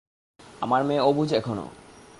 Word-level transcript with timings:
আমার 0.61 0.81
মেয়ে 0.83 1.01
অবুঝ 1.01 1.29
এখনো। 1.33 1.65